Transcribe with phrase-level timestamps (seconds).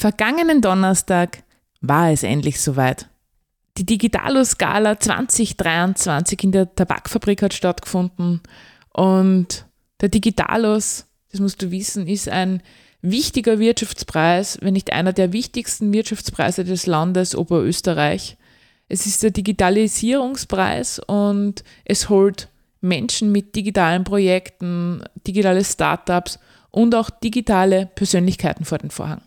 [0.00, 1.42] Vergangenen Donnerstag
[1.82, 3.10] war es endlich soweit.
[3.76, 8.40] Die Digitalo-Skala 2023 in der Tabakfabrik hat stattgefunden
[8.94, 9.66] und
[10.00, 12.62] der Digitalos, das musst du wissen, ist ein
[13.02, 18.38] wichtiger Wirtschaftspreis, wenn nicht einer der wichtigsten Wirtschaftspreise des Landes Oberösterreich.
[18.88, 22.48] Es ist der Digitalisierungspreis und es holt
[22.80, 26.38] Menschen mit digitalen Projekten, digitale Startups
[26.70, 29.20] und auch digitale Persönlichkeiten vor den Vorhang.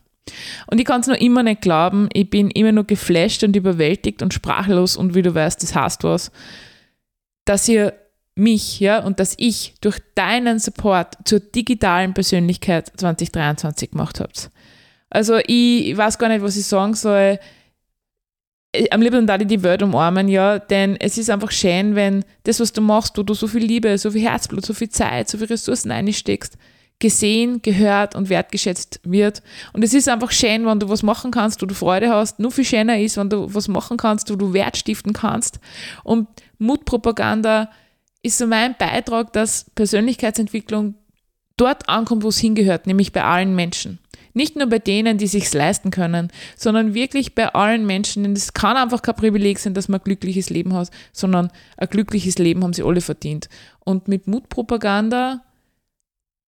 [0.67, 4.21] Und ich kann es noch immer nicht glauben, ich bin immer nur geflasht und überwältigt
[4.21, 6.31] und sprachlos und wie du weißt, das heißt was,
[7.45, 7.93] dass ihr
[8.35, 14.49] mich, ja, und dass ich durch deinen Support zur digitalen Persönlichkeit 2023 gemacht habt.
[15.09, 17.39] Also ich, ich weiß gar nicht, was ich sagen soll.
[18.89, 22.73] Am liebsten da die Welt umarmen, ja, denn es ist einfach schön, wenn das, was
[22.73, 25.45] du machst, wo du so viel Liebe, so viel Herzblut, so viel Zeit, so viel
[25.45, 26.57] Ressourcen einsteckst,
[27.03, 29.43] gesehen, gehört und wertgeschätzt wird.
[29.73, 32.39] Und es ist einfach schön, wenn du was machen kannst, wo du Freude hast.
[32.39, 35.59] Nur viel schöner ist, wenn du was machen kannst, wo du Wert stiften kannst.
[36.05, 36.29] Und
[36.59, 37.69] Mutpropaganda
[38.21, 40.95] ist so mein Beitrag, dass Persönlichkeitsentwicklung
[41.57, 43.99] dort ankommt, wo es hingehört, nämlich bei allen Menschen.
[44.33, 48.23] Nicht nur bei denen, die sich leisten können, sondern wirklich bei allen Menschen.
[48.23, 51.89] Denn es kann einfach kein Privileg sein, dass man ein glückliches Leben hat, sondern ein
[51.89, 53.49] glückliches Leben haben sie alle verdient.
[53.81, 55.41] Und mit Mutpropaganda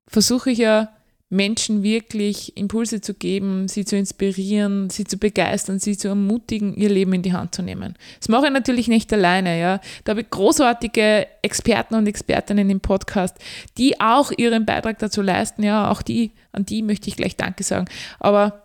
[0.08, 0.90] versuche ich ja
[1.30, 6.90] Menschen wirklich Impulse zu geben, sie zu inspirieren, sie zu begeistern, sie zu ermutigen, ihr
[6.90, 7.96] Leben in die Hand zu nehmen.
[8.20, 9.82] Das mache ich natürlich nicht alleine, ja.
[10.04, 13.38] Da habe ich großartige Experten und Expertinnen im Podcast,
[13.78, 15.90] die auch ihren Beitrag dazu leisten, ja.
[15.90, 17.88] Auch die, an die möchte ich gleich Danke sagen.
[18.20, 18.64] Aber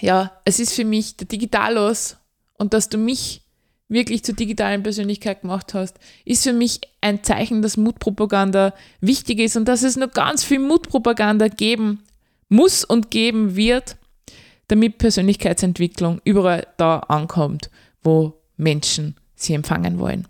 [0.00, 2.16] ja, es ist für mich der Digitalos
[2.58, 3.45] und dass du mich
[3.88, 9.56] wirklich zur digitalen Persönlichkeit gemacht hast, ist für mich ein Zeichen, dass Mutpropaganda wichtig ist
[9.56, 12.02] und dass es noch ganz viel Mutpropaganda geben
[12.48, 13.96] muss und geben wird,
[14.68, 17.70] damit Persönlichkeitsentwicklung überall da ankommt,
[18.02, 20.26] wo Menschen sie empfangen wollen.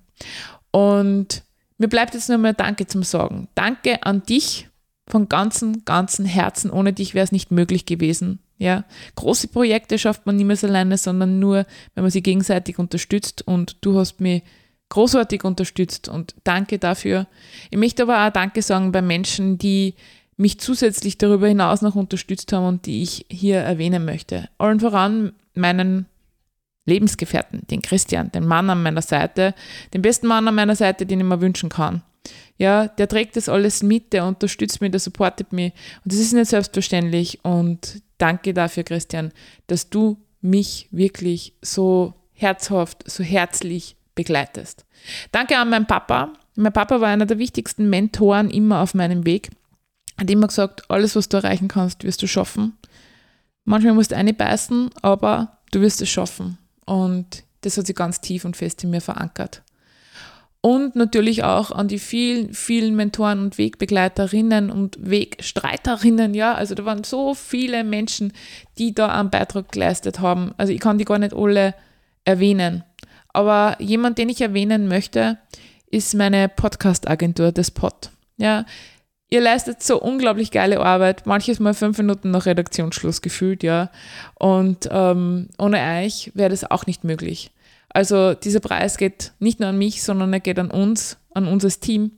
[0.70, 1.42] Und
[1.78, 3.48] mir bleibt jetzt nur mal Danke zum Sagen.
[3.54, 4.68] Danke an dich
[5.08, 6.70] von ganzem, ganzem Herzen.
[6.70, 8.84] Ohne dich wäre es nicht möglich gewesen, ja,
[9.16, 13.98] große Projekte schafft man niemals alleine, sondern nur, wenn man sie gegenseitig unterstützt und du
[13.98, 14.42] hast mich
[14.88, 17.26] großartig unterstützt und danke dafür.
[17.70, 19.94] Ich möchte aber auch Danke sagen bei Menschen, die
[20.36, 24.48] mich zusätzlich darüber hinaus noch unterstützt haben und die ich hier erwähnen möchte.
[24.58, 26.06] Allen voran meinen
[26.84, 29.54] Lebensgefährten, den Christian, den Mann an meiner Seite,
[29.92, 32.02] den besten Mann an meiner Seite, den ich mir wünschen kann.
[32.58, 35.72] Ja, der trägt das alles mit, der unterstützt mich, der supportet mich.
[36.04, 37.44] Und das ist nicht selbstverständlich.
[37.44, 39.32] Und danke dafür, Christian,
[39.66, 44.84] dass du mich wirklich so herzhaft, so herzlich begleitest.
[45.32, 46.32] Danke an meinen Papa.
[46.54, 49.50] Mein Papa war einer der wichtigsten Mentoren immer auf meinem Weg.
[50.18, 52.76] Hat immer gesagt, alles, was du erreichen kannst, wirst du schaffen.
[53.64, 56.58] Manchmal musst du eine beißen, aber du wirst es schaffen.
[56.86, 59.62] Und das hat sich ganz tief und fest in mir verankert
[60.66, 66.34] und natürlich auch an die vielen, vielen Mentoren und Wegbegleiterinnen und Wegstreiterinnen.
[66.34, 68.32] Ja, also da waren so viele Menschen,
[68.76, 70.54] die da einen Beitrag geleistet haben.
[70.56, 71.76] Also ich kann die gar nicht alle
[72.24, 72.82] erwähnen.
[73.28, 75.38] Aber jemand, den ich erwähnen möchte,
[75.88, 78.10] ist meine Podcast-Agentur, das Pod.
[78.36, 78.64] Ja,
[79.30, 83.92] ihr leistet so unglaublich geile Arbeit, manches Mal fünf Minuten nach Redaktionsschluss gefühlt, ja.
[84.34, 87.52] Und ähm, ohne euch wäre das auch nicht möglich.
[87.96, 91.70] Also dieser Preis geht nicht nur an mich, sondern er geht an uns, an unser
[91.70, 92.10] Team.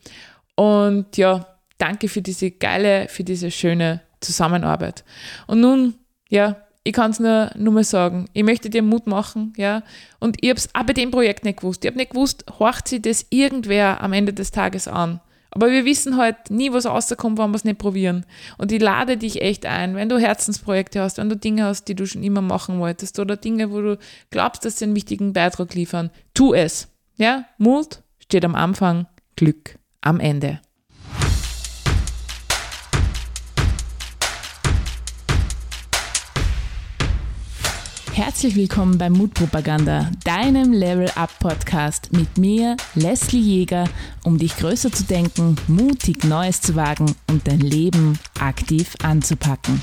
[0.56, 1.47] Und ja,
[1.78, 5.05] danke für diese geile, für diese schöne Zusammenarbeit.
[5.47, 5.94] Und nun,
[6.31, 9.84] ja, ich kann es nur, nur mal sagen, ich möchte dir Mut machen, ja.
[10.19, 11.84] Und ich habe es auch bei dem Projekt nicht gewusst.
[11.84, 15.21] Ich habe nicht gewusst, horcht sie das irgendwer am Ende des Tages an.
[15.50, 18.26] Aber wir wissen halt nie, was rauskommt, wenn wir es nicht probieren.
[18.59, 21.94] Und ich lade dich echt ein, wenn du Herzensprojekte hast, wenn du Dinge hast, die
[21.94, 23.98] du schon immer machen wolltest oder Dinge, wo du
[24.31, 26.88] glaubst, dass sie einen wichtigen Beitrag liefern, tu es.
[27.16, 29.06] Ja, Mut steht am Anfang,
[29.37, 30.60] Glück am Ende.
[38.19, 43.85] Herzlich willkommen bei Mutpropaganda, deinem Level Up Podcast mit mir, Leslie Jäger,
[44.25, 49.81] um dich größer zu denken, mutig Neues zu wagen und dein Leben aktiv anzupacken.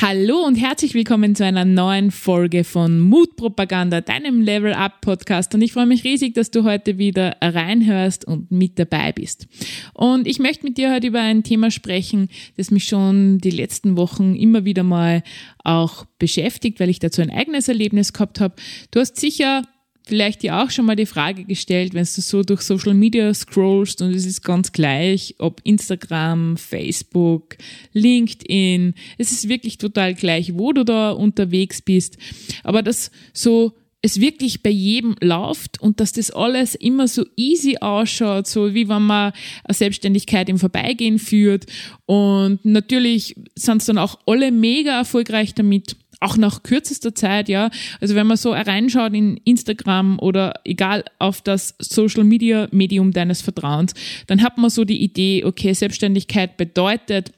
[0.00, 5.54] Hallo und herzlich willkommen zu einer neuen Folge von Mutpropaganda, deinem Level Up Podcast.
[5.54, 9.48] Und ich freue mich riesig, dass du heute wieder reinhörst und mit dabei bist.
[9.94, 13.96] Und ich möchte mit dir heute über ein Thema sprechen, das mich schon die letzten
[13.96, 15.22] Wochen immer wieder mal
[15.64, 18.54] auch beschäftigt, weil ich dazu ein eigenes Erlebnis gehabt habe.
[18.90, 19.62] Du hast sicher
[20.04, 24.02] vielleicht dir auch schon mal die Frage gestellt, wenn du so durch Social Media scrollst
[24.02, 27.56] und es ist ganz gleich, ob Instagram, Facebook,
[27.92, 32.18] LinkedIn, es ist wirklich total gleich, wo du da unterwegs bist.
[32.64, 33.72] Aber das so
[34.02, 38.88] es wirklich bei jedem läuft und dass das alles immer so easy ausschaut, so wie
[38.88, 39.32] wenn man
[39.62, 41.66] eine Selbstständigkeit im Vorbeigehen führt.
[42.06, 47.70] Und natürlich sind es dann auch alle mega erfolgreich damit auch nach kürzester Zeit, ja.
[48.00, 53.42] Also wenn man so reinschaut in Instagram oder egal auf das Social Media Medium deines
[53.42, 53.94] Vertrauens,
[54.26, 57.32] dann hat man so die Idee, okay, Selbstständigkeit bedeutet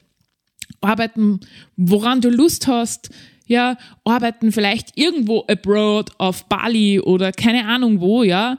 [0.81, 1.39] arbeiten,
[1.75, 3.09] woran du Lust hast,
[3.47, 8.57] ja, arbeiten vielleicht irgendwo abroad auf Bali oder keine Ahnung wo, ja,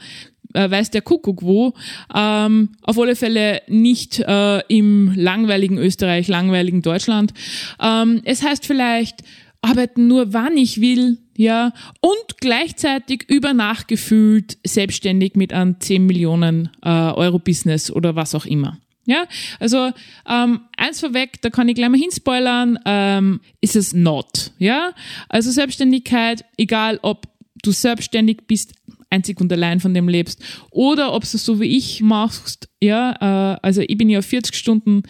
[0.55, 1.75] äh, weiß der Kuckuck wo,
[2.14, 7.32] ähm, auf alle Fälle nicht äh, im langweiligen Österreich, langweiligen Deutschland.
[7.81, 9.23] Ähm, es heißt vielleicht,
[9.67, 16.71] arbeiten nur wann ich will, ja, und gleichzeitig über nachgefühlt selbstständig mit einem 10 Millionen
[16.83, 18.79] äh, Euro Business oder was auch immer.
[19.07, 19.25] Ja,
[19.61, 19.93] also
[20.29, 24.53] ähm, eins vorweg, da kann ich gleich mal hinspoilern, ähm, ist es not.
[24.59, 24.93] Ja,
[25.29, 27.29] also Selbstständigkeit, egal ob
[27.62, 28.75] du selbstständig bist,
[29.11, 33.59] einzig und allein von dem lebst, oder ob du so wie ich machst, ja, äh,
[33.62, 35.03] also ich bin ja 40 Stunden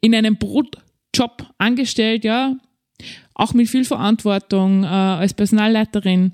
[0.00, 2.56] in einem Brotjob angestellt, ja,
[3.36, 6.32] auch mit viel Verantwortung äh, als Personalleiterin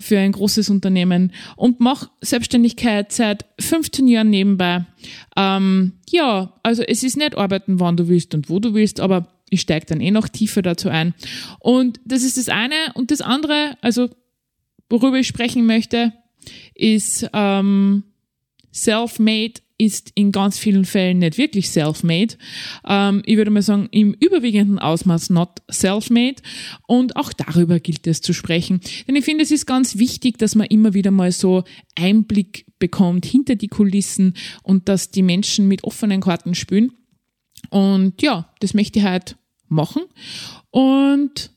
[0.00, 4.86] für ein großes Unternehmen und mache Selbstständigkeit seit 15 Jahren nebenbei.
[5.36, 9.28] Ähm, ja, also es ist nicht arbeiten, wann du willst und wo du willst, aber
[9.50, 11.14] ich steige dann eh noch tiefer dazu ein.
[11.60, 12.92] Und das ist das eine.
[12.94, 14.08] Und das andere, also
[14.88, 16.14] worüber ich sprechen möchte,
[16.74, 18.04] ist ähm,
[18.72, 22.34] Self-Made ist in ganz vielen Fällen nicht wirklich self-made.
[22.86, 26.42] Ähm, ich würde mal sagen, im überwiegenden Ausmaß not self-made.
[26.86, 28.80] Und auch darüber gilt es zu sprechen.
[29.06, 31.62] Denn ich finde, es ist ganz wichtig, dass man immer wieder mal so
[31.94, 36.92] Einblick bekommt hinter die Kulissen und dass die Menschen mit offenen Karten spielen.
[37.70, 39.36] Und ja, das möchte ich halt
[39.68, 40.02] machen.
[40.70, 41.50] Und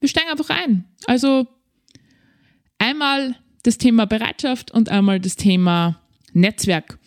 [0.00, 0.84] wir steigen einfach ein.
[1.06, 1.46] Also
[2.78, 6.00] einmal das Thema Bereitschaft und einmal das Thema
[6.34, 6.98] Netzwerk.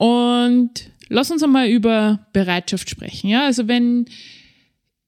[0.00, 3.28] Und lass uns einmal über Bereitschaft sprechen.
[3.28, 4.06] Ja, also wenn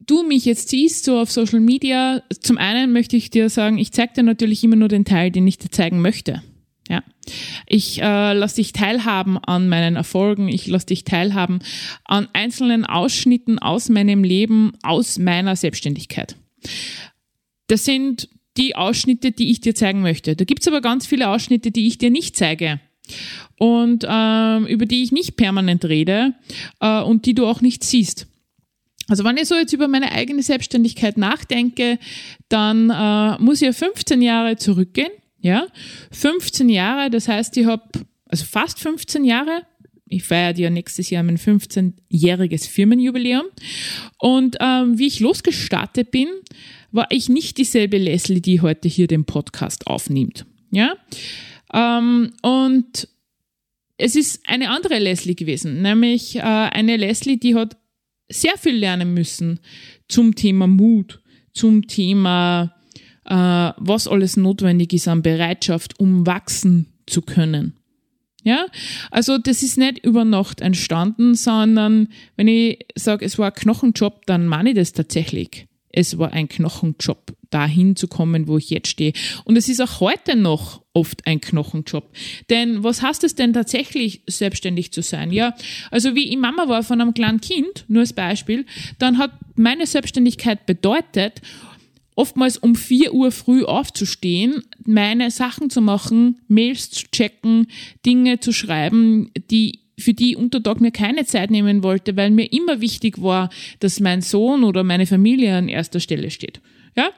[0.00, 3.92] du mich jetzt siehst, so auf Social Media, zum einen möchte ich dir sagen, ich
[3.92, 6.42] zeige dir natürlich immer nur den Teil, den ich dir zeigen möchte.
[6.90, 7.02] Ja,
[7.66, 11.60] ich äh, lasse dich teilhaben an meinen Erfolgen, ich lasse dich teilhaben
[12.04, 16.36] an einzelnen Ausschnitten aus meinem Leben, aus meiner Selbstständigkeit.
[17.68, 18.28] Das sind
[18.58, 20.36] die Ausschnitte, die ich dir zeigen möchte.
[20.36, 22.78] Da gibt's aber ganz viele Ausschnitte, die ich dir nicht zeige
[23.58, 26.34] und ähm, über die ich nicht permanent rede
[26.81, 28.26] äh, und die du auch nicht siehst.
[29.08, 31.99] Also wenn ich so jetzt über meine eigene Selbstständigkeit nachdenke,
[32.49, 35.10] dann äh, muss ich ja 15 Jahre zurückgehen.
[35.40, 35.66] Ja,
[36.12, 37.82] 15 Jahre, das heißt, ich habe
[38.26, 39.66] also fast 15 Jahre.
[40.06, 43.46] Ich feiere ja nächstes Jahr mein 15-jähriges Firmenjubiläum.
[44.19, 46.28] Und ähm, wie ich losgestartet bin,
[46.93, 50.46] war ich nicht dieselbe Leslie, die heute hier den Podcast aufnimmt.
[50.70, 50.94] Ja,
[51.72, 53.08] ähm, und
[53.96, 57.76] es ist eine andere Leslie gewesen, nämlich äh, eine Leslie, die hat
[58.28, 59.60] sehr viel lernen müssen
[60.08, 61.20] zum Thema Mut,
[61.52, 62.74] zum Thema,
[63.24, 67.76] äh, was alles notwendig ist an Bereitschaft, um wachsen zu können.
[68.44, 68.66] Ja,
[69.12, 74.26] also das ist nicht über Nacht entstanden, sondern wenn ich sage, es war ein Knochenjob,
[74.26, 75.68] dann meine ich das tatsächlich.
[75.92, 79.12] Es war ein Knochenjob dahin zu kommen, wo ich jetzt stehe.
[79.44, 82.11] Und es ist auch heute noch oft ein Knochenjob.
[82.50, 85.32] Denn was heißt es denn tatsächlich, selbstständig zu sein?
[85.32, 85.54] Ja,
[85.90, 88.66] also wie ich Mama war von einem kleinen Kind, nur als Beispiel,
[88.99, 91.42] dann hat meine Selbstständigkeit bedeutet,
[92.14, 97.68] oftmals um vier Uhr früh aufzustehen, meine Sachen zu machen, Mails zu checken,
[98.04, 102.52] Dinge zu schreiben, die für die unter Tag mir keine Zeit nehmen wollte, weil mir
[102.52, 106.61] immer wichtig war, dass mein Sohn oder meine Familie an erster Stelle steht.
[106.94, 107.11] Ja,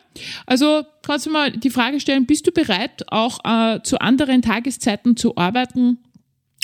[0.47, 5.16] also kannst du mal die Frage stellen, bist du bereit, auch äh, zu anderen Tageszeiten
[5.16, 5.99] zu arbeiten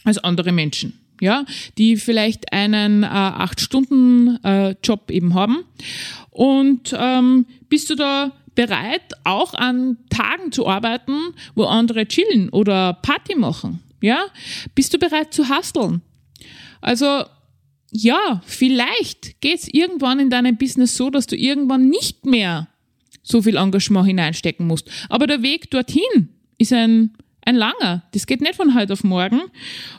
[0.04, 0.98] als andere Menschen?
[1.20, 1.44] Ja,
[1.76, 5.64] die vielleicht einen äh, Acht-Stunden-Job äh, eben haben.
[6.30, 11.12] Und ähm, bist du da bereit, auch an Tagen zu arbeiten,
[11.54, 13.80] wo andere chillen oder Party machen?
[14.00, 14.26] Ja,
[14.74, 16.02] bist du bereit zu husteln?
[16.80, 17.24] Also
[17.92, 22.68] ja, vielleicht geht's irgendwann in deinem Business so, dass du irgendwann nicht mehr
[23.22, 24.90] so viel Engagement hineinstecken musst.
[25.08, 26.28] Aber der Weg dorthin
[26.58, 28.04] ist ein, ein langer.
[28.12, 29.40] Das geht nicht von heute auf morgen.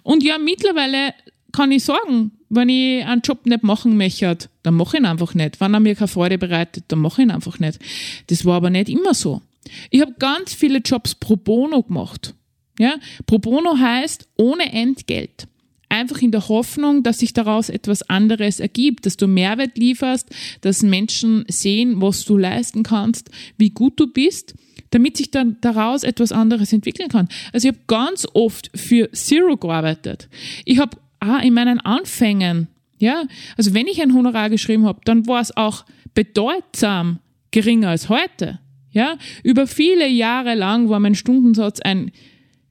[0.04, 1.14] Und ja, mittlerweile
[1.52, 5.34] kann ich sagen, wenn ich einen Job nicht machen möchte, dann mache ich ihn einfach
[5.34, 5.60] nicht.
[5.60, 7.80] Wenn er mir keine Freude bereitet, dann mache ich ihn einfach nicht.
[8.28, 9.42] Das war aber nicht immer so.
[9.90, 12.34] Ich habe ganz viele Jobs pro bono gemacht.
[12.80, 12.96] Ja?
[13.26, 15.48] Pro bono heißt ohne Entgelt.
[15.90, 20.30] Einfach in der Hoffnung, dass sich daraus etwas anderes ergibt, dass du Mehrwert lieferst,
[20.62, 24.56] dass Menschen sehen, was du leisten kannst, wie gut du bist,
[24.92, 27.28] damit sich dann daraus etwas anderes entwickeln kann.
[27.52, 30.30] Also ich habe ganz oft für Zero gearbeitet.
[30.64, 33.24] Ich habe auch in meinen Anfängen, ja,
[33.58, 37.20] also wenn ich ein Honorar geschrieben habe, dann war es auch bedeutsam
[37.52, 38.60] geringer als heute.
[38.92, 42.12] Ja, über viele Jahre lang war mein Stundensatz ein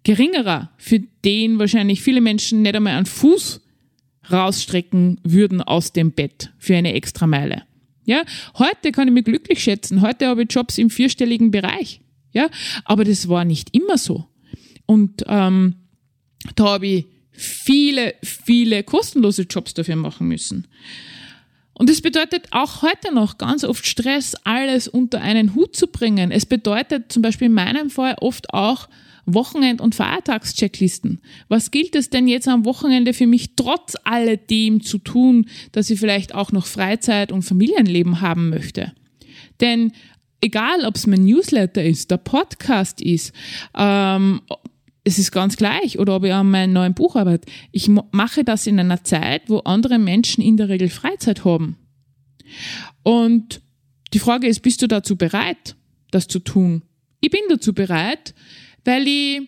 [0.05, 3.61] geringerer, für den wahrscheinlich viele Menschen nicht einmal einen Fuß
[4.31, 7.63] rausstrecken würden aus dem Bett für eine extra Meile.
[8.05, 8.23] Ja,
[8.59, 10.01] heute kann ich mich glücklich schätzen.
[10.01, 12.01] Heute habe ich Jobs im vierstelligen Bereich.
[12.33, 12.49] Ja,
[12.85, 14.27] aber das war nicht immer so.
[14.87, 15.77] Und ähm,
[16.57, 20.67] da habe ich viele, viele kostenlose Jobs dafür machen müssen.
[21.73, 26.31] Und es bedeutet auch heute noch ganz oft Stress, alles unter einen Hut zu bringen.
[26.31, 28.89] Es bedeutet zum Beispiel in meinem Fall oft auch
[29.27, 31.21] Wochenend- und Feiertagschecklisten.
[31.49, 36.01] Was gilt es denn jetzt am Wochenende für mich trotz alledem zu tun, dass ich
[36.01, 38.93] vielleicht auch noch Freizeit und Familienleben haben möchte?
[39.61, 39.93] Denn
[40.41, 43.33] egal, ob es mein Newsletter ist, der Podcast ist,
[43.77, 44.41] ähm,
[45.05, 47.51] es ist ganz gleich, oder ob ich an meinem neuen Buch arbeite.
[47.73, 51.77] Ich mache das in einer Zeit, wo andere Menschen in der Regel Freizeit haben.
[53.03, 53.63] Und
[54.13, 55.77] die Frage ist, bist du dazu bereit,
[56.11, 56.83] das zu tun?
[57.21, 58.35] Ich bin dazu bereit,
[58.91, 59.43] weil ich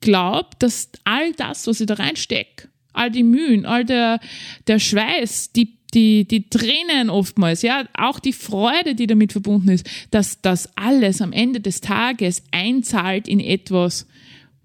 [0.00, 4.20] glaube, dass all das, was ich da reinstecke, all die Mühen, all der,
[4.66, 9.88] der Schweiß, die, die, die Tränen oftmals, ja, auch die Freude, die damit verbunden ist,
[10.10, 14.06] dass das alles am Ende des Tages einzahlt in etwas,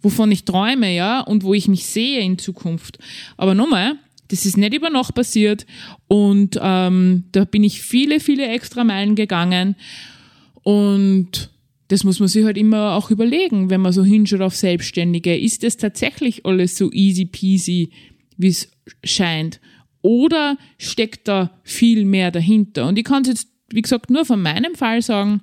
[0.01, 2.99] wovon ich träume, ja, und wo ich mich sehe in Zukunft.
[3.37, 3.93] Aber nochmal,
[4.27, 5.65] das ist nicht über Nacht passiert
[6.09, 9.75] und ähm, da bin ich viele, viele extra Meilen gegangen
[10.63, 11.51] und
[11.87, 15.37] das muss man sich halt immer auch überlegen, wenn man so hinschaut auf Selbstständige.
[15.37, 17.91] Ist es tatsächlich alles so easy peasy,
[18.37, 18.71] wie es
[19.03, 19.59] scheint?
[20.01, 22.87] Oder steckt da viel mehr dahinter?
[22.87, 25.41] Und ich kann es jetzt, wie gesagt, nur von meinem Fall sagen.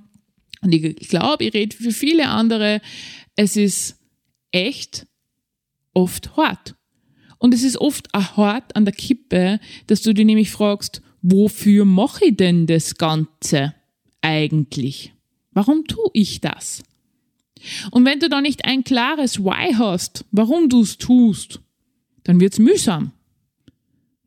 [0.62, 2.80] Und ich, glaube, ich rede für viele andere.
[3.36, 3.98] Es ist
[4.52, 5.06] echt
[5.94, 6.74] oft hart.
[7.38, 7.92] Und es ist auch
[8.36, 9.58] hart an der Kippe,
[9.88, 13.74] dass du dir nämlich fragst, wofür mache ich denn das Ganze
[14.20, 15.11] eigentlich?
[15.52, 16.82] Warum tue ich das?
[17.90, 21.60] Und wenn du da nicht ein klares Why hast, warum du es tust,
[22.24, 23.12] dann wird's mühsam.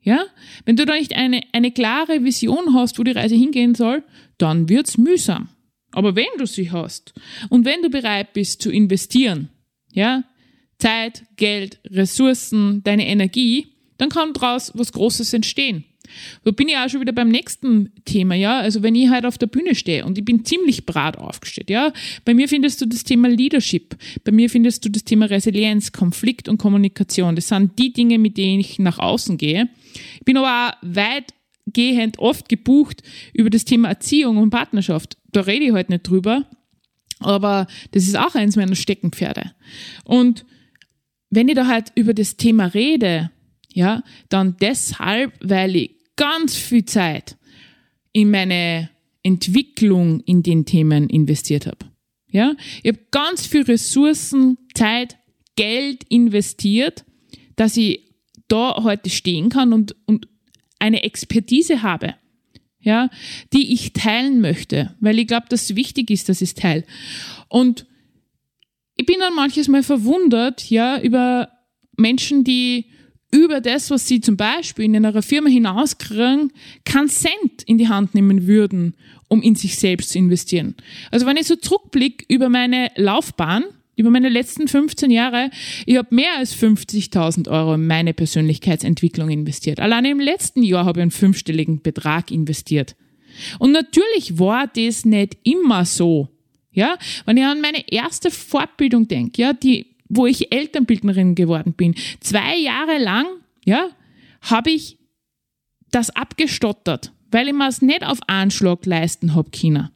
[0.02, 0.24] Ja?
[0.64, 4.04] Wenn du da nicht eine, eine klare Vision hast, wo die Reise hingehen soll,
[4.38, 5.48] dann wird's mühsam.
[5.92, 7.14] Aber wenn du sie hast
[7.48, 9.48] und wenn du bereit bist zu investieren,
[9.92, 10.24] ja,
[10.78, 15.84] Zeit, Geld, Ressourcen, deine Energie, dann kann daraus was Großes entstehen.
[16.44, 18.58] Da bin ich auch schon wieder beim nächsten Thema, ja.
[18.58, 21.92] Also wenn ich halt auf der Bühne stehe und ich bin ziemlich brat aufgestellt, ja.
[22.24, 23.96] Bei mir findest du das Thema Leadership.
[24.24, 27.36] Bei mir findest du das Thema Resilienz, Konflikt und Kommunikation.
[27.36, 29.68] Das sind die Dinge, mit denen ich nach außen gehe.
[30.18, 35.16] Ich bin aber auch weitgehend oft gebucht über das Thema Erziehung und Partnerschaft.
[35.32, 36.44] Da rede ich halt nicht drüber.
[37.20, 39.52] Aber das ist auch eins meiner Steckenpferde.
[40.04, 40.44] Und
[41.30, 43.30] wenn ich da halt über das Thema rede,
[43.72, 47.36] ja, dann deshalb, weil ich ganz viel Zeit
[48.12, 48.90] in meine
[49.22, 51.86] Entwicklung in den Themen investiert habe.
[52.28, 55.16] Ja, ich habe ganz viel Ressourcen, Zeit,
[55.56, 57.04] Geld investiert,
[57.56, 58.02] dass ich
[58.48, 60.28] da heute stehen kann und, und
[60.78, 62.14] eine Expertise habe,
[62.80, 63.10] ja,
[63.52, 66.84] die ich teilen möchte, weil ich glaube, dass es wichtig ist, dass ich es teile.
[67.48, 67.86] Und
[68.96, 71.50] ich bin dann manches Mal verwundert, ja, über
[71.96, 72.86] Menschen, die
[73.30, 76.52] über das, was sie zum Beispiel in einer Firma hinauskriegen,
[76.84, 78.94] keinen Cent in die Hand nehmen würden,
[79.28, 80.74] um in sich selbst zu investieren.
[81.10, 83.64] Also wenn ich so zurückblicke über meine Laufbahn,
[83.96, 85.50] über meine letzten 15 Jahre,
[85.86, 89.80] ich habe mehr als 50.000 Euro in meine Persönlichkeitsentwicklung investiert.
[89.80, 92.94] Allein im letzten Jahr habe ich einen fünfstelligen Betrag investiert.
[93.58, 96.28] Und natürlich war das nicht immer so.
[96.72, 101.94] Ja, wenn ich an meine erste Fortbildung denke, ja, die wo ich Elternbildnerin geworden bin.
[102.20, 103.26] Zwei Jahre lang,
[103.64, 103.88] ja,
[104.42, 104.98] habe ich
[105.90, 109.90] das abgestottert, weil ich mir es nicht auf Anschlag leisten habe können.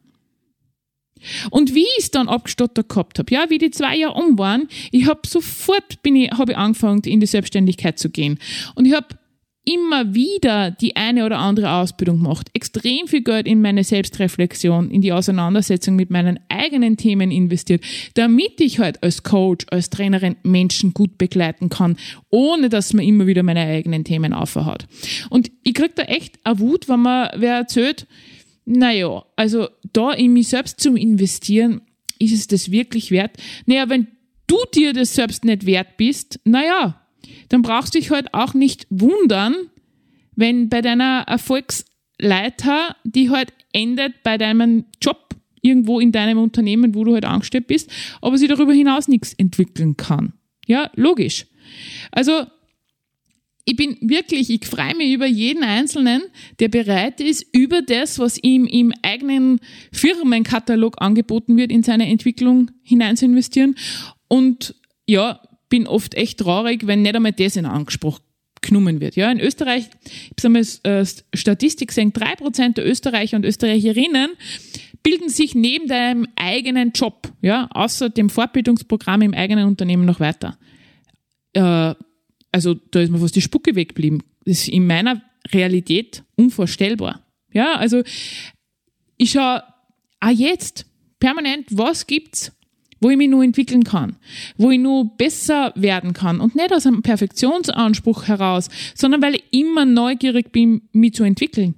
[1.51, 4.67] Und wie ich es dann abgestottert gehabt habe, ja, wie die zwei Jahre um waren,
[4.91, 8.39] ich habe sofort bin ich, habe ich angefangen, in die Selbstständigkeit zu gehen.
[8.73, 9.07] Und ich habe
[9.63, 15.01] immer wieder die eine oder andere Ausbildung gemacht, extrem viel Geld in meine Selbstreflexion, in
[15.01, 17.83] die Auseinandersetzung mit meinen eigenen Themen investiert,
[18.15, 21.97] damit ich halt als Coach, als Trainerin Menschen gut begleiten kann,
[22.29, 24.87] ohne dass man immer wieder meine eigenen Themen aufhaut.
[25.29, 28.07] Und ich krieg da echt eine Wut, wenn man wer erzählt,
[28.65, 31.81] naja, also da in mich selbst zu investieren,
[32.19, 33.31] ist es das wirklich wert?
[33.65, 34.07] Naja, wenn
[34.47, 37.00] du dir das selbst nicht wert bist, naja,
[37.49, 39.55] dann brauchst du dich halt auch nicht wundern,
[40.35, 47.03] wenn bei deiner Erfolgsleiter, die halt endet bei deinem Job irgendwo in deinem Unternehmen, wo
[47.03, 47.89] du halt angestellt bist,
[48.21, 50.33] aber sie darüber hinaus nichts entwickeln kann.
[50.65, 51.45] Ja, logisch.
[52.11, 52.45] Also
[53.65, 56.23] ich bin wirklich, ich freue mich über jeden Einzelnen,
[56.59, 59.59] der bereit ist, über das, was ihm im eigenen
[59.91, 63.75] Firmenkatalog angeboten wird, in seine Entwicklung hinein zu investieren.
[64.27, 65.39] Und ja,
[65.71, 68.19] bin oft echt traurig, wenn nicht einmal das in Anspruch
[68.61, 69.15] genommen wird.
[69.15, 74.31] Ja, in Österreich, ich habe äh, Statistik gesehen, drei Prozent der Österreicher und Österreicherinnen
[75.01, 80.59] bilden sich neben deinem eigenen Job, ja, außer dem Fortbildungsprogramm im eigenen Unternehmen noch weiter.
[81.53, 81.95] Äh,
[82.51, 84.21] also da ist mir fast die Spucke weggeblieben.
[84.45, 87.25] Das ist in meiner Realität unvorstellbar.
[87.51, 88.03] Ja, also
[89.17, 89.63] ich schaue
[90.19, 90.85] auch jetzt
[91.19, 92.51] permanent, was gibt's,
[93.01, 94.15] wo ich mich nur entwickeln kann,
[94.57, 99.43] wo ich nur besser werden kann und nicht aus einem Perfektionsanspruch heraus, sondern weil ich
[99.51, 101.75] immer neugierig bin, mich zu entwickeln.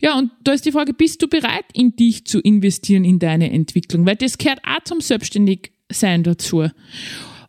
[0.00, 3.52] Ja, und da ist die Frage, bist du bereit, in dich zu investieren, in deine
[3.52, 4.06] Entwicklung?
[4.06, 6.64] Weil das gehört auch zum Selbstständigsein dazu.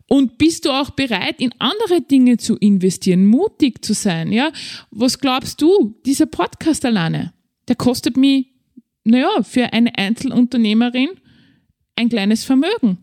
[0.06, 4.32] Und bist du auch bereit, in andere Dinge zu investieren, mutig zu sein?
[4.32, 4.52] Ja,
[4.90, 5.94] was glaubst du?
[6.04, 7.32] Dieser Podcast alleine,
[7.68, 8.48] der kostet mich,
[9.04, 11.10] naja, für eine Einzelunternehmerin
[11.96, 12.98] ein kleines Vermögen.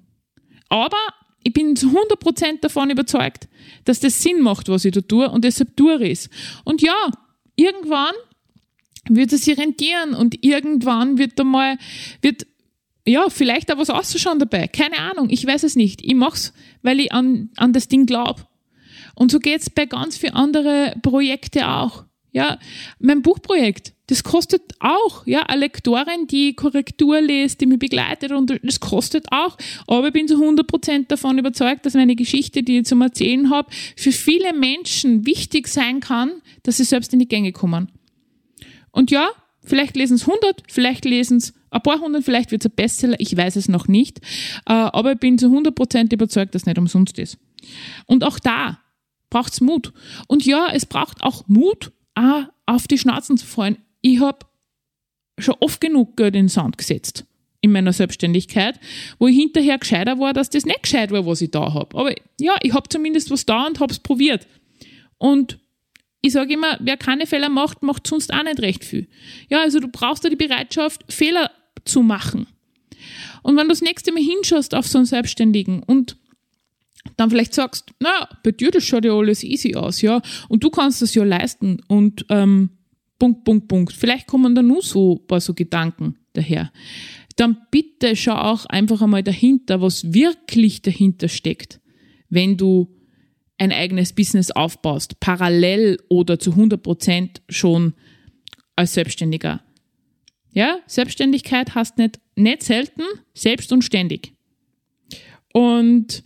[0.69, 0.97] Aber
[1.43, 3.47] ich bin zu 100% davon überzeugt,
[3.85, 6.29] dass das Sinn macht, was ich da tue und deshalb tue ich es.
[6.63, 7.11] Und ja,
[7.55, 8.13] irgendwann
[9.09, 11.77] wird es sich rentieren und irgendwann wird da mal,
[12.21, 12.45] wird
[13.07, 14.67] ja, vielleicht auch was auszuschauen dabei.
[14.67, 16.03] Keine Ahnung, ich weiß es nicht.
[16.03, 18.45] Ich mach's, weil ich an, an das Ding glaube.
[19.15, 22.03] Und so geht's bei ganz vielen anderen Projekten auch.
[22.33, 22.59] Ja,
[22.99, 28.59] mein Buchprojekt, das kostet auch, ja, eine Lektorin, die Korrektur liest, die mich begleitet und
[28.63, 29.57] das kostet auch.
[29.85, 33.69] Aber ich bin zu 100% davon überzeugt, dass meine Geschichte, die ich zum Erzählen habe,
[33.95, 37.91] für viele Menschen wichtig sein kann, dass sie selbst in die Gänge kommen.
[38.91, 39.27] Und ja,
[39.63, 43.19] vielleicht lesen es 100, vielleicht lesen es ein paar hundert, vielleicht wird es ein Bestseller,
[43.19, 44.19] ich weiß es noch nicht.
[44.65, 47.37] Äh, aber ich bin zu 100% überzeugt, dass es nicht umsonst ist.
[48.05, 48.79] Und auch da
[49.29, 49.91] braucht es Mut.
[50.27, 51.91] Und ja, es braucht auch Mut,
[52.65, 53.77] auf die Schnauzen zu fallen.
[54.07, 54.39] Ich habe
[55.37, 57.25] schon oft genug Geld in den Sand gesetzt
[57.59, 58.79] in meiner Selbstständigkeit,
[59.19, 61.97] wo ich hinterher gescheiter war, dass das nicht gescheit war, was ich da habe.
[61.97, 64.47] Aber ja, ich habe zumindest was da und habe es probiert.
[65.17, 65.59] Und
[66.21, 69.09] ich sage immer, wer keine Fehler macht, macht sonst auch nicht recht viel.
[69.49, 71.51] Ja, also du brauchst da die Bereitschaft, Fehler
[71.83, 72.47] zu machen.
[73.43, 76.15] Und wenn du das nächste Mal hinschaust auf so einen Selbstständigen und
[77.17, 80.69] dann vielleicht sagst, na, bei dir, das schaut ja alles easy aus, ja, und du
[80.69, 82.76] kannst das ja leisten und ähm,
[83.19, 83.93] Punkt, Punkt, Punkt.
[83.93, 86.71] Vielleicht kommen da nur so ein paar so Gedanken daher.
[87.35, 91.79] Dann bitte schau auch einfach einmal dahinter, was wirklich dahinter steckt,
[92.29, 92.93] wenn du
[93.57, 97.93] ein eigenes Business aufbaust, parallel oder zu 100 Prozent schon
[98.75, 99.61] als Selbstständiger.
[100.51, 103.03] Ja, Selbstständigkeit heißt nicht, nicht selten
[103.33, 104.33] selbst und ständig.
[105.53, 106.23] Und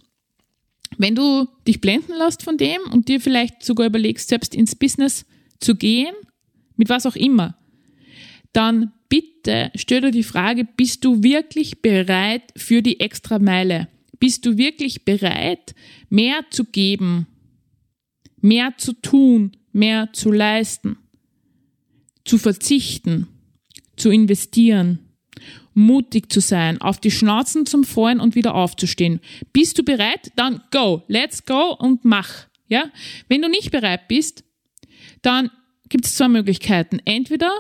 [0.98, 5.26] wenn du dich blenden lässt von dem und dir vielleicht sogar überlegst, selbst ins Business
[5.60, 6.14] zu gehen,
[6.82, 7.56] mit was auch immer,
[8.54, 13.88] dann bitte stell dir die Frage, bist du wirklich bereit für die extra Meile?
[14.18, 15.76] Bist du wirklich bereit,
[16.10, 17.28] mehr zu geben,
[18.38, 20.98] mehr zu tun, mehr zu leisten,
[22.26, 23.28] zu verzichten,
[23.96, 25.08] zu investieren,
[25.76, 29.20] mutig zu sein, auf die Schnauzen zum Fallen und wieder aufzustehen.
[29.54, 30.32] Bist du bereit?
[30.36, 32.48] Dann go, let's go und mach.
[32.68, 32.86] Ja?
[33.28, 34.44] Wenn du nicht bereit bist,
[35.22, 35.52] dann
[35.92, 37.00] gibt es zwei Möglichkeiten.
[37.06, 37.52] Entweder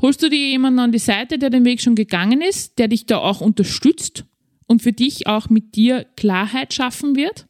[0.00, 3.04] holst du dir jemanden an die Seite, der den Weg schon gegangen ist, der dich
[3.04, 4.24] da auch unterstützt
[4.66, 7.46] und für dich auch mit dir Klarheit schaffen wird,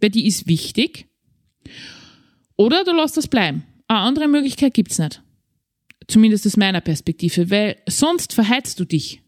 [0.00, 1.08] weil die ist wichtig.
[2.56, 3.64] Oder du lässt das bleiben.
[3.88, 5.22] Eine andere Möglichkeit gibt es nicht.
[6.06, 9.22] Zumindest aus meiner Perspektive, weil sonst verheizt du dich.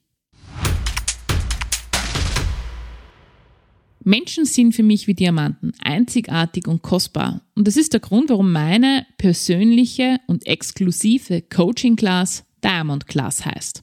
[4.04, 7.42] Menschen sind für mich wie Diamanten, einzigartig und kostbar.
[7.54, 13.82] Und das ist der Grund, warum meine persönliche und exklusive Coaching Class Diamond Class heißt.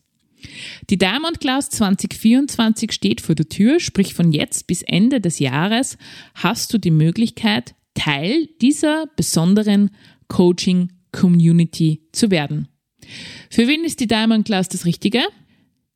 [0.89, 5.97] Die Diamond Class 2024 steht vor der Tür, sprich von jetzt bis Ende des Jahres
[6.33, 9.91] hast du die Möglichkeit, Teil dieser besonderen
[10.27, 12.67] Coaching Community zu werden.
[13.49, 15.21] Für wen ist die Diamond Class das Richtige?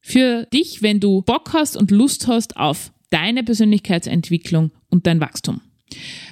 [0.01, 5.61] Für dich, wenn du Bock hast und Lust hast auf deine Persönlichkeitsentwicklung und dein Wachstum.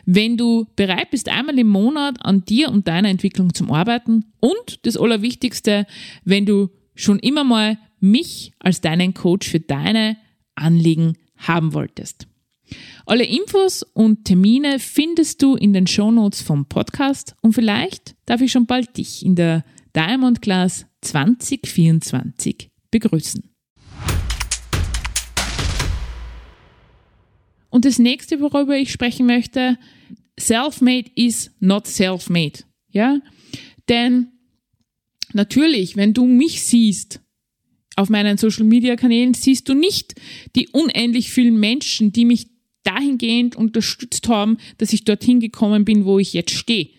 [0.06, 4.80] Wenn du bereit bist, einmal im Monat an dir und deiner Entwicklung zu arbeiten und
[4.84, 5.86] das Allerwichtigste,
[6.24, 10.17] wenn du schon immer mal mich als deinen Coach für deine
[10.56, 12.28] Anliegen haben wolltest.
[13.06, 18.52] Alle Infos und Termine findest du in den Shownotes vom Podcast und vielleicht darf ich
[18.52, 19.63] schon bald dich in der
[19.96, 23.51] Diamond Class 2024 begrüßen.
[27.72, 29.80] Und das nächste, worüber ich sprechen möchte,
[30.40, 32.60] self-made is not self-made.
[32.90, 33.20] Ja?
[33.90, 34.28] Denn
[35.34, 37.22] natürlich, wenn du mich siehst,
[37.96, 40.16] auf meinen Social Media Kanälen siehst du nicht
[40.56, 42.48] die unendlich vielen Menschen, die mich
[42.84, 46.90] dahingehend unterstützt haben, dass ich dorthin gekommen bin, wo ich jetzt stehe.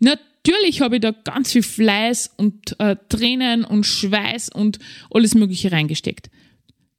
[0.00, 4.78] Natürlich habe ich da ganz viel Fleiß und äh, Tränen und Schweiß und
[5.10, 6.30] alles Mögliche reingesteckt.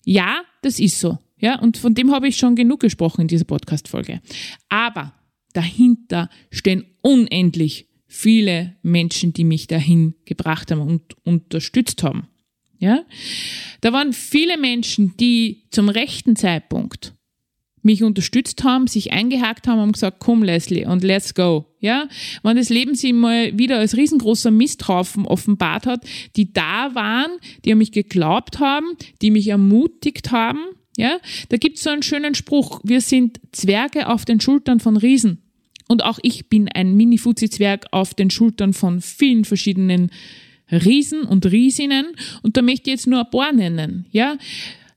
[0.06, 1.20] Ja, das ist so.
[1.40, 4.22] Ja, und von dem habe ich schon genug gesprochen in dieser Podcast-Folge.
[4.68, 5.14] Aber
[5.54, 12.28] dahinter stehen unendlich viele Menschen, die mich dahin gebracht haben und unterstützt haben.
[12.80, 13.04] Ja,
[13.82, 17.14] da waren viele Menschen, die zum rechten Zeitpunkt
[17.82, 21.66] mich unterstützt haben, sich eingehakt haben und gesagt, komm Leslie und let's go.
[21.80, 22.08] Ja,
[22.44, 27.32] wenn das Leben sich mal wieder als riesengroßer Misthaufen offenbart hat, die da waren,
[27.64, 28.86] die an mich geglaubt haben,
[29.22, 30.60] die mich ermutigt haben,
[31.00, 35.42] ja, da gibt's so einen schönen Spruch, wir sind Zwerge auf den Schultern von Riesen.
[35.88, 40.12] Und auch ich bin ein Mini-Fuzzi-Zwerg auf den Schultern von vielen verschiedenen
[40.70, 42.08] Riesen und Riesinnen.
[42.44, 44.38] Und da möchte ich jetzt nur ein paar nennen, ja.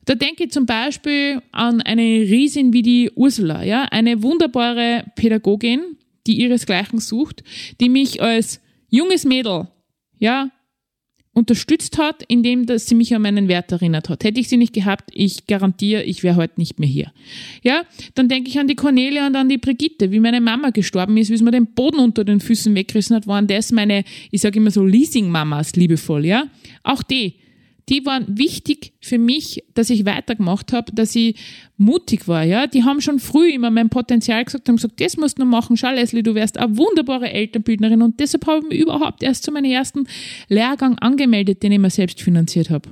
[0.04, 5.96] Da denke ich zum Beispiel an eine Riesin wie die Ursula, ja, eine wunderbare Pädagogin,
[6.26, 7.44] die ihresgleichen sucht,
[7.80, 8.60] die mich als
[8.90, 9.68] junges Mädel,
[10.18, 10.50] ja,
[11.35, 14.25] unterstützt hat, indem dass sie mich an meinen Wert erinnert hat.
[14.25, 17.12] Hätte ich sie nicht gehabt, ich garantiere, ich wäre heute nicht mehr hier.
[17.62, 17.83] Ja,
[18.14, 21.31] dann denke ich an die Cornelia und an die Brigitte, wie meine Mama gestorben ist,
[21.31, 24.59] wie es mir den Boden unter den Füßen weggerissen hat, waren das meine, ich sage
[24.59, 26.45] immer so Leasing-Mamas liebevoll, ja.
[26.83, 27.35] Auch die,
[27.88, 31.37] die waren wichtig für mich, dass ich weitergemacht habe, dass ich
[31.77, 32.45] mutig war.
[32.45, 35.77] Ja, die haben schon früh immer mein Potenzial gesagt, haben gesagt, das musst du machen.
[35.77, 39.53] Schau, Leslie, du wärst eine wunderbare Elternbildnerin und deshalb habe ich mich überhaupt erst zu
[39.53, 40.07] meinem ersten
[40.49, 42.88] Lehrgang angemeldet, den ich mir selbst finanziert habe.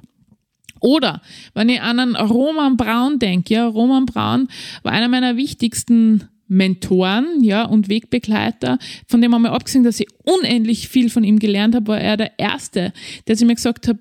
[0.80, 1.20] Oder
[1.54, 4.48] wenn ich an einen Roman Braun denke, ja, Roman Braun
[4.82, 10.88] war einer meiner wichtigsten Mentoren, ja, und Wegbegleiter, von dem wir abgesehen, dass ich unendlich
[10.88, 12.92] viel von ihm gelernt habe, war er der Erste,
[13.28, 13.98] der zu mir gesagt hat,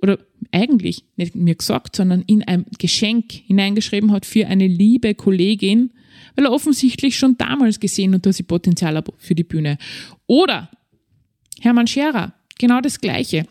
[0.00, 0.18] oder
[0.52, 5.92] eigentlich nicht mir gesagt, sondern in ein Geschenk hineingeschrieben hat für eine liebe Kollegin,
[6.36, 9.78] weil er offensichtlich schon damals gesehen hat, dass sie Potenzial hat für die Bühne.
[10.26, 10.70] Oder
[11.60, 13.46] Hermann Scherer, genau das Gleiche.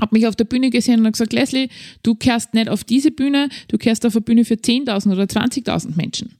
[0.00, 1.68] Hat mich auf der Bühne gesehen und gesagt, Leslie,
[2.02, 5.96] du kehrst nicht auf diese Bühne, du kehrst auf eine Bühne für 10.000 oder 20.000
[5.96, 6.36] Menschen.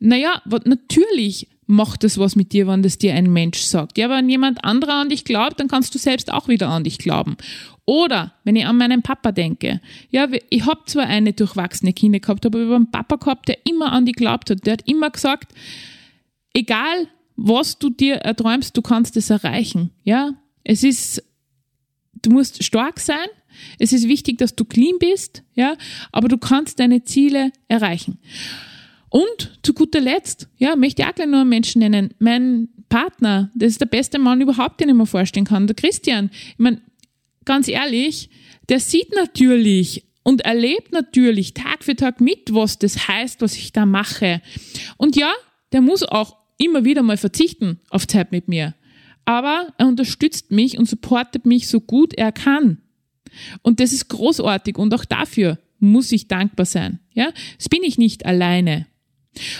[0.00, 3.98] Naja, natürlich macht das was mit dir, wenn das dir ein Mensch sagt.
[3.98, 6.98] Ja, wenn jemand anderer an dich glaubt, dann kannst du selbst auch wieder an dich
[6.98, 7.36] glauben.
[7.86, 12.46] Oder wenn ich an meinen Papa denke, ja, ich habe zwar eine durchwachsene Kinder gehabt,
[12.46, 14.64] aber ich habe einen Papa gehabt, der immer an dich glaubt hat.
[14.66, 15.52] Der hat immer gesagt,
[16.52, 19.90] egal was du dir erträumst, du kannst es erreichen.
[20.02, 21.22] Ja, es ist,
[22.22, 23.26] du musst stark sein.
[23.78, 25.76] Es ist wichtig, dass du clean bist, ja,
[26.10, 28.18] aber du kannst deine Ziele erreichen.
[29.14, 32.14] Und zu guter Letzt, ja, möchte ich auch gleich nur einen Menschen nennen.
[32.18, 36.30] Mein Partner, das ist der beste Mann überhaupt, den ich mir vorstellen kann, der Christian.
[36.32, 36.82] Ich meine,
[37.44, 38.28] ganz ehrlich,
[38.68, 43.70] der sieht natürlich und erlebt natürlich Tag für Tag mit, was das heißt, was ich
[43.70, 44.42] da mache.
[44.96, 45.32] Und ja,
[45.70, 48.74] der muss auch immer wieder mal verzichten auf Zeit mit mir.
[49.26, 52.78] Aber er unterstützt mich und supportet mich so gut er kann.
[53.62, 56.98] Und das ist großartig und auch dafür muss ich dankbar sein.
[57.12, 58.88] Ja, das bin ich nicht alleine.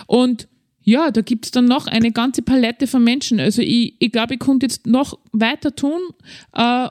[0.06, 0.48] Und
[0.82, 3.40] ja, da gibt's dann noch eine ganze Palette von Menschen.
[3.40, 6.00] Also ich, ich glaube, ich konnte jetzt noch weiter tun.
[6.52, 6.88] Äh,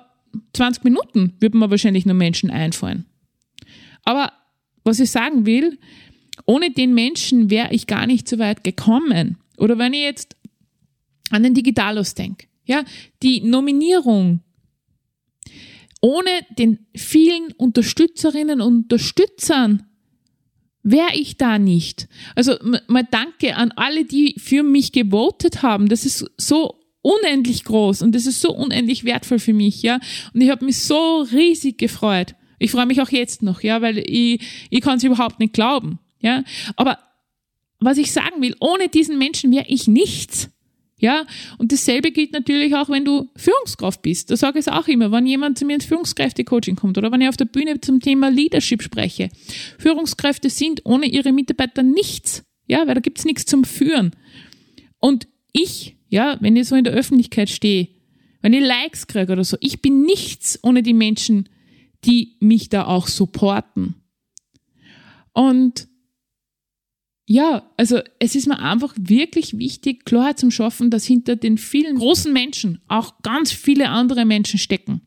[0.53, 3.05] 20 Minuten wird mir wahrscheinlich nur Menschen einfallen.
[4.03, 4.33] Aber
[4.83, 5.77] was ich sagen will,
[6.45, 9.37] ohne den Menschen wäre ich gar nicht so weit gekommen.
[9.57, 10.35] Oder wenn ich jetzt
[11.29, 12.83] an den Digitalos denke, ja,
[13.21, 14.41] die Nominierung
[16.01, 19.83] ohne den vielen Unterstützerinnen und Unterstützern
[20.83, 22.07] wäre ich da nicht.
[22.35, 22.55] Also
[22.87, 25.87] mal danke an alle, die für mich gewotet haben.
[25.87, 29.99] Das ist so unendlich groß und das ist so unendlich wertvoll für mich, ja.
[30.33, 32.35] Und ich habe mich so riesig gefreut.
[32.59, 35.99] Ich freue mich auch jetzt noch, ja, weil ich, ich kann es überhaupt nicht glauben,
[36.21, 36.43] ja.
[36.75, 36.99] Aber
[37.79, 40.49] was ich sagen will, ohne diesen Menschen wäre ich nichts.
[41.03, 41.25] Ja,
[41.57, 44.31] und dasselbe gilt natürlich auch, wenn du Führungskraft bist.
[44.31, 47.19] Da sage ich es auch immer, wenn jemand zu mir ins Führungskräfte-Coaching kommt oder wenn
[47.19, 49.27] ich auf der Bühne zum Thema Leadership spreche.
[49.79, 52.45] Führungskräfte sind ohne ihre Mitarbeiter nichts.
[52.67, 54.11] Ja, weil da gibt's nichts zum Führen.
[54.97, 57.89] Und ich, ja, wenn ich so in der Öffentlichkeit stehe,
[58.41, 61.49] wenn ich Likes kriege oder so, ich bin nichts ohne die Menschen,
[62.05, 63.95] die mich da auch supporten.
[65.33, 65.89] Und
[67.25, 71.97] ja, also es ist mir einfach wirklich wichtig, Klarheit zum Schaffen, dass hinter den vielen
[71.97, 75.01] großen Menschen auch ganz viele andere Menschen stecken.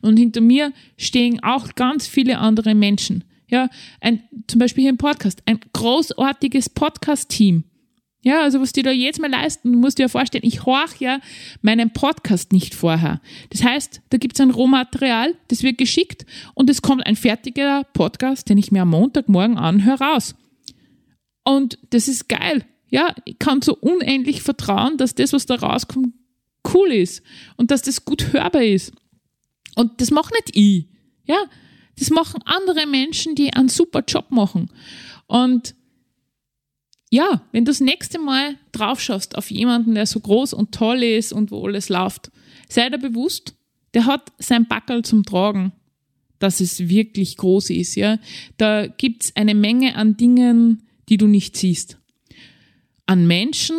[0.00, 3.24] Und hinter mir stehen auch ganz viele andere Menschen.
[3.50, 3.68] Ja,
[4.00, 7.64] ein, zum Beispiel hier im Podcast, ein großartiges Podcast-Team.
[8.20, 11.00] Ja, also was die da jetzt mal leisten, du musst dir ja vorstellen, ich horch
[11.00, 11.20] ja
[11.62, 13.20] meinen Podcast nicht vorher.
[13.50, 18.48] Das heißt, da gibt's ein Rohmaterial, das wird geschickt und es kommt ein fertiger Podcast,
[18.48, 20.34] den ich mir am Montagmorgen anhöre, raus.
[21.48, 22.66] Und das ist geil.
[22.90, 26.12] Ja, ich kann so unendlich vertrauen, dass das, was da rauskommt,
[26.74, 27.22] cool ist
[27.56, 28.92] und dass das gut hörbar ist.
[29.74, 30.88] Und das mache nicht ich.
[31.24, 31.38] Ja,
[31.98, 34.70] das machen andere Menschen, die einen super Job machen.
[35.26, 35.74] Und
[37.10, 41.02] ja, wenn du das nächste Mal drauf schaust auf jemanden, der so groß und toll
[41.02, 42.30] ist und wo alles läuft,
[42.68, 43.54] sei dir bewusst,
[43.94, 45.72] der hat sein Backel zum Tragen,
[46.40, 47.94] dass es wirklich groß ist.
[47.94, 48.18] Ja,
[48.58, 51.98] da gibt's eine Menge an Dingen, die du nicht siehst.
[53.06, 53.76] An Menschen,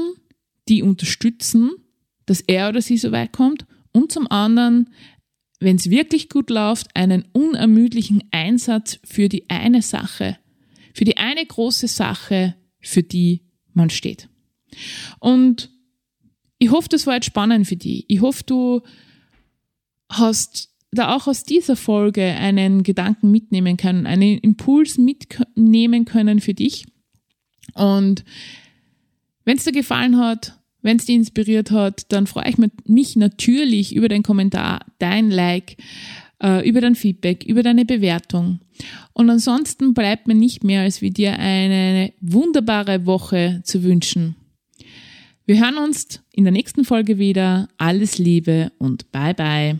[0.67, 1.71] die unterstützen,
[2.25, 4.89] dass er oder sie so weit kommt und zum anderen,
[5.59, 10.37] wenn es wirklich gut läuft, einen unermüdlichen Einsatz für die eine Sache,
[10.93, 13.41] für die eine große Sache, für die
[13.73, 14.29] man steht.
[15.19, 15.71] Und
[16.59, 18.05] ich hoffe, das war jetzt spannend für dich.
[18.07, 18.81] Ich hoffe, du
[20.09, 26.53] hast da auch aus dieser Folge einen Gedanken mitnehmen können, einen Impuls mitnehmen können für
[26.53, 26.85] dich.
[27.73, 28.23] Und
[29.45, 33.95] wenn es dir gefallen hat, wenn es dich inspiriert hat, dann freue ich mich natürlich
[33.95, 35.77] über den Kommentar, dein Like,
[36.41, 38.59] äh, über dein Feedback, über deine Bewertung.
[39.13, 44.35] Und ansonsten bleibt mir nicht mehr, als wie dir eine wunderbare Woche zu wünschen.
[45.45, 47.67] Wir hören uns in der nächsten Folge wieder.
[47.77, 49.79] Alles Liebe und bye bye.